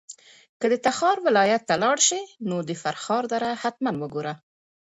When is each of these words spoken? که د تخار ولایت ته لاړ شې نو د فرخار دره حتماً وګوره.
که 0.59 0.65
د 0.71 0.73
تخار 0.85 1.17
ولایت 1.27 1.61
ته 1.69 1.75
لاړ 1.83 1.97
شې 2.07 2.21
نو 2.49 2.57
د 2.67 2.71
فرخار 2.81 3.23
دره 3.33 3.49
حتماً 3.63 3.91
وګوره. 4.01 4.33